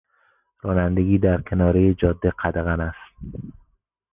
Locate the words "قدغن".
2.43-2.79